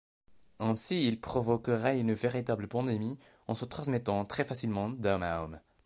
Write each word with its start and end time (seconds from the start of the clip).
Ainsi, 0.57 1.05
il 1.07 1.19
provoquerait 1.21 1.99
une 1.99 2.13
véritable 2.13 2.67
pandémie 2.67 3.19
en 3.47 3.53
se 3.53 3.65
transmettant 3.65 4.25
très 4.25 4.43
facilement 4.43 4.89
d'homme 4.89 5.21
à 5.21 5.43
homme. 5.43 5.59